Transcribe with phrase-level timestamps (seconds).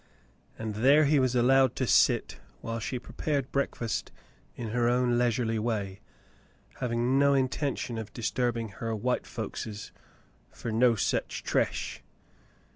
[0.57, 4.11] And there he was allowed to sit while she prepared breakfast
[4.55, 5.99] in her own leisurely way,
[6.79, 9.91] having no intention of disturbing her "white folkses
[10.49, 12.01] fer no sech trash."